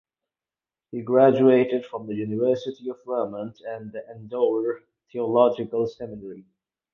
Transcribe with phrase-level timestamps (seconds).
[0.89, 4.81] He graduated from the University of Vermont and the Andover
[5.11, 6.43] Theological Seminary.